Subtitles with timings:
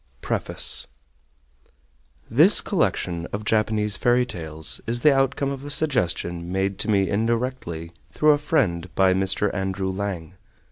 [0.21, 0.87] PREFACE
[2.27, 7.07] This collection of Japanese fairy tales is the outcome of a suggestion made to me
[7.07, 9.53] indirectly through a friend by Mr.
[9.53, 10.33] Andrew Lang.